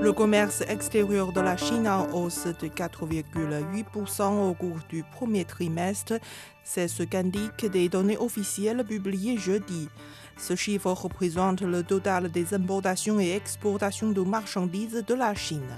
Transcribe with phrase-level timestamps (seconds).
[0.00, 6.14] Le commerce extérieur de la Chine en hausse de 4,8% au cours du premier trimestre.
[6.62, 9.88] C'est ce qu'indiquent des données officielles publiées jeudi.
[10.36, 15.76] Ce chiffre représente le total des importations et exportations de marchandises de la Chine.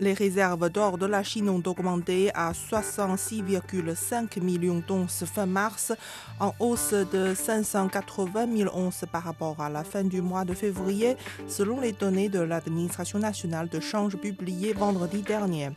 [0.00, 5.92] Les réserves d'or de la Chine ont augmenté à 66,5 millions d'onces fin mars,
[6.38, 11.16] en hausse de 580 000 onces par rapport à la fin du mois de février,
[11.48, 15.70] selon les données de l'administration nationale de change publiées vendredi dernier.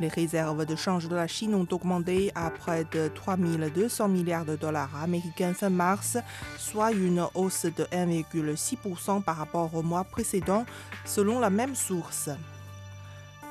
[0.00, 4.44] Les réserves de change de la Chine ont augmenté à près de 3 200 milliards
[4.44, 6.18] de dollars américains fin mars,
[6.58, 10.66] soit une hausse de 1,6% par rapport au mois précédent,
[11.04, 12.30] selon la même source.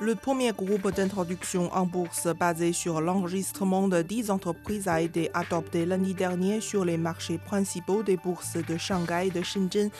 [0.00, 5.86] Le premier groupe d'introduction en bourse basé sur l'enregistrement de 10 entreprises a été adopté
[5.86, 9.90] lundi dernier sur les marchés principaux des bourses de Shanghai et de Shenzhen,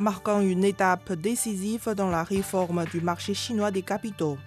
[0.00, 4.38] marquant une étape décisive dans la réforme du marché chinois des capitaux.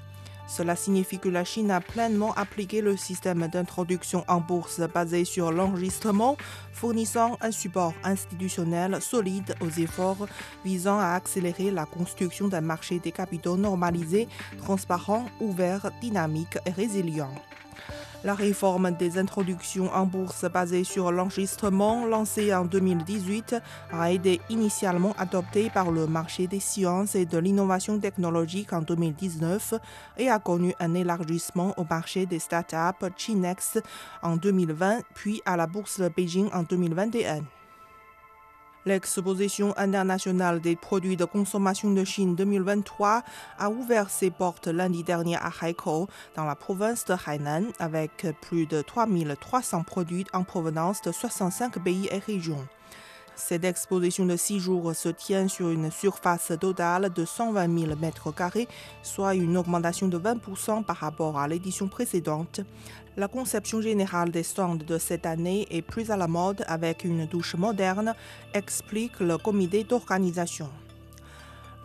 [0.52, 5.50] Cela signifie que la Chine a pleinement appliqué le système d'introduction en bourse basé sur
[5.50, 6.36] l'enregistrement,
[6.74, 10.28] fournissant un support institutionnel solide aux efforts
[10.66, 17.34] visant à accélérer la construction d'un marché des capitaux normalisé, transparent, ouvert, dynamique et résilient.
[18.24, 23.56] La réforme des introductions en bourse basée sur l'enregistrement lancée en 2018
[23.92, 29.74] a été initialement adoptée par le marché des sciences et de l'innovation technologique en 2019
[30.20, 33.80] et a connu un élargissement au marché des startups Chinex
[34.22, 37.42] en 2020 puis à la bourse de Beijing en 2021.
[38.86, 43.22] L'exposition internationale des produits de consommation de Chine 2023
[43.60, 48.66] a ouvert ses portes lundi dernier à Haikou, dans la province de Hainan, avec plus
[48.66, 52.68] de 3300 produits en provenance de 65 pays et régions.
[53.44, 58.32] Cette exposition de six jours se tient sur une surface totale de 120 000 mètres
[58.32, 58.68] carrés,
[59.02, 62.62] soit une augmentation de 20% par rapport à l'édition précédente.
[63.18, 67.26] La conception générale des stands de cette année est plus à la mode avec une
[67.26, 68.14] douche moderne,
[68.54, 70.70] explique le comité d'organisation.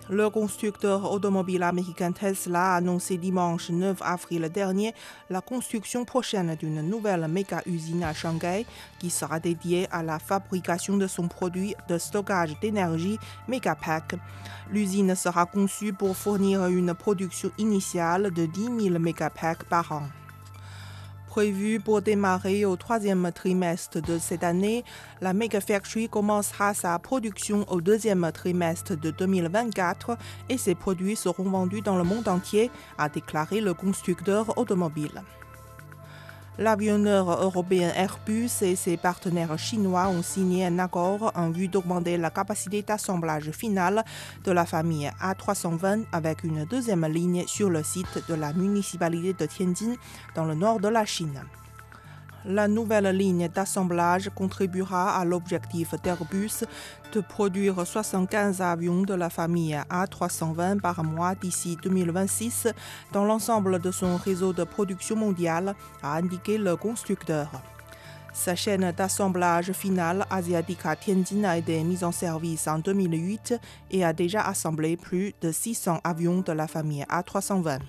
[0.08, 4.94] Le constructeur automobile américain Tesla a annoncé dimanche 9 avril dernier
[5.30, 8.66] la construction prochaine d'une nouvelle méga-usine à Shanghai
[9.00, 13.18] qui sera dédiée à la fabrication de son produit de stockage d'énergie
[13.48, 14.14] Megapack.
[14.70, 20.04] L'usine sera conçue pour fournir une production initiale de 10 000 mégapacks par an
[21.36, 24.84] prévue pour démarrer au troisième trimestre de cette année,
[25.20, 30.16] la Mega Factory commencera sa production au deuxième trimestre de 2024
[30.48, 35.22] et ses produits seront vendus dans le monde entier, a déclaré le constructeur automobile.
[36.58, 42.30] L'avionneur européen Airbus et ses partenaires chinois ont signé un accord en vue d'augmenter la
[42.30, 44.02] capacité d'assemblage finale
[44.42, 49.44] de la famille A320 avec une deuxième ligne sur le site de la municipalité de
[49.44, 49.96] Tianjin
[50.34, 51.42] dans le nord de la Chine.
[52.48, 56.64] La nouvelle ligne d'assemblage contribuera à l'objectif d'Airbus
[57.12, 62.68] de produire 75 avions de la famille A320 par mois d'ici 2026
[63.12, 65.74] dans l'ensemble de son réseau de production mondiale,
[66.04, 67.50] a indiqué le constructeur.
[68.32, 73.58] Sa chaîne d'assemblage finale asiatique à Tianjin a été mise en service en 2008
[73.90, 77.80] et a déjà assemblé plus de 600 avions de la famille A320.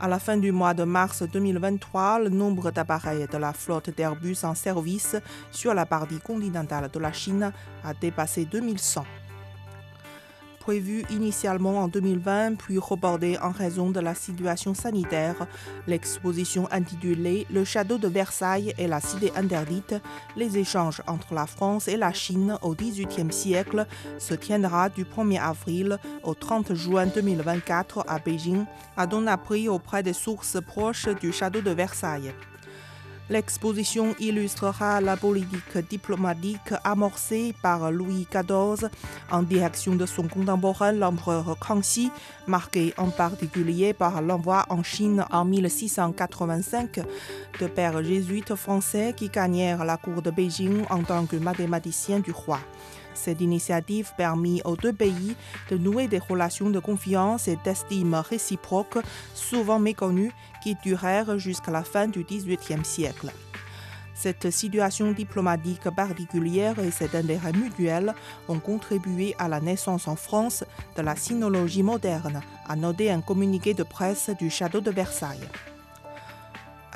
[0.00, 4.38] À la fin du mois de mars 2023, le nombre d'appareils de la flotte d'Airbus
[4.42, 5.16] en service
[5.52, 7.52] sur la partie continentale de la Chine
[7.84, 9.04] a dépassé 2100.
[10.64, 15.46] Prévu initialement en 2020 puis reporté en raison de la situation sanitaire,
[15.86, 19.94] l'exposition intitulée Le château de Versailles et la cité interdite,
[20.38, 23.86] les échanges entre la France et la Chine au XVIIIe siècle
[24.18, 28.64] se tiendra du 1er avril au 30 juin 2024 à Beijing,
[28.96, 32.32] a donné appris auprès des sources proches du château de Versailles.
[33.30, 38.90] L'exposition illustrera la politique diplomatique amorcée par Louis XIV
[39.30, 42.10] en direction de son contemporain l'empereur Kangxi,
[42.46, 47.00] marqué en particulier par l'envoi en Chine en 1685
[47.60, 52.30] de pères jésuites français qui gagnèrent la cour de Beijing en tant que mathématiciens du
[52.30, 52.60] roi.
[53.14, 55.36] Cette initiative permit aux deux pays
[55.70, 58.98] de nouer des relations de confiance et d'estime réciproque,
[59.34, 60.32] souvent méconnues,
[60.62, 63.32] qui durèrent jusqu'à la fin du XVIIIe siècle.
[64.14, 68.14] Cette situation diplomatique particulière et cet intérêt mutuel
[68.48, 70.64] ont contribué à la naissance en France
[70.96, 75.48] de la sinologie moderne, a noté un communiqué de presse du château de Versailles.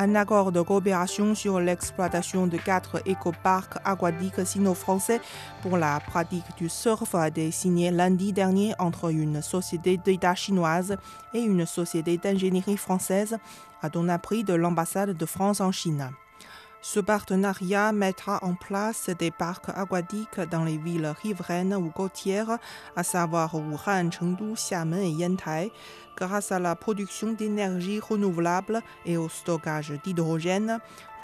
[0.01, 5.21] Un accord de coopération sur l'exploitation de quatre écoparcs aquatiques sino-français
[5.61, 10.97] pour la pratique du surf a été signé lundi dernier entre une société d'État chinoise
[11.35, 13.39] et une société d'ingénierie française,
[13.83, 16.11] a donné appris de l'ambassade de France en Chine.
[16.81, 22.59] Ce partenariat mettra en place des parcs aquatiques dans les villes riveraines ou côtières,
[22.95, 25.73] à savoir Wuhan, Chengdu, Xiamen et Yantai,
[26.17, 30.79] grâce à la production d'énergie renouvelable et au stockage d'hydrogène.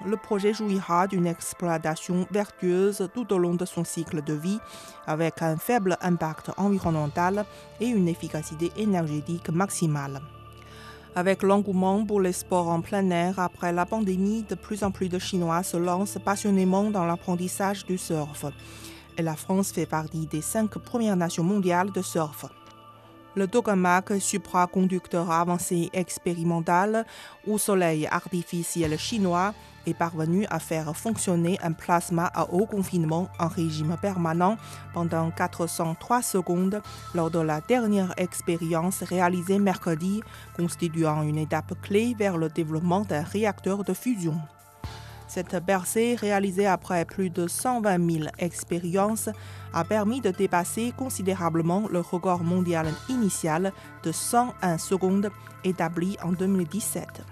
[0.05, 4.59] Le projet jouira d'une exploitation vertueuse tout au long de son cycle de vie,
[5.07, 7.47] avec un faible impact environnemental
[7.81, 10.21] et une efficacité énergétique maximale.
[11.17, 15.09] Avec l'engouement pour les sports en plein air après la pandémie, de plus en plus
[15.09, 18.47] de Chinois se lancent passionnément dans l'apprentissage du surf.
[19.17, 22.47] Et la France fait partie des cinq premières nations mondiales de surf.
[23.37, 27.05] Le tokamak supraconducteur avancé expérimental
[27.49, 29.53] au soleil artificiel chinois
[29.87, 34.57] est parvenu à faire fonctionner un plasma à haut confinement en régime permanent
[34.93, 36.81] pendant 403 secondes
[37.13, 40.23] lors de la dernière expérience réalisée mercredi,
[40.57, 44.39] constituant une étape clé vers le développement d'un réacteur de fusion.
[45.35, 49.29] Cette percée, réalisée après plus de 120 000 expériences,
[49.73, 53.73] a permis de dépasser considérablement le record mondial initial
[54.05, 55.31] de 101 secondes
[55.65, 57.25] établi en 2017.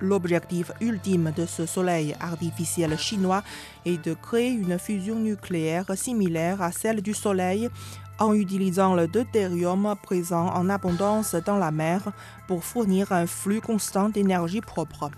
[0.00, 3.44] L'objectif ultime de ce soleil artificiel chinois
[3.86, 7.68] est de créer une fusion nucléaire similaire à celle du Soleil
[8.18, 12.10] en utilisant le deutérium présent en abondance dans la mer
[12.48, 15.12] pour fournir un flux constant d'énergie propre.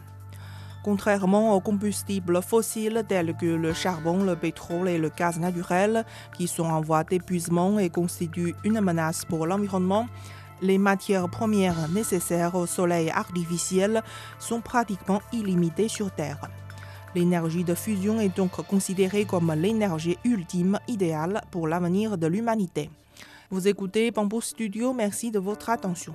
[0.83, 6.07] Contrairement aux combustibles fossiles tels que le charbon, le pétrole et le gaz naturel,
[6.37, 10.07] qui sont en voie d'épuisement et constituent une menace pour l'environnement,
[10.63, 14.03] les matières premières nécessaires au soleil artificiel
[14.39, 16.41] sont pratiquement illimitées sur Terre.
[17.15, 22.89] L'énergie de fusion est donc considérée comme l'énergie ultime idéale pour l'avenir de l'humanité.
[23.51, 26.15] Vous écoutez Bamboo Studio, merci de votre attention.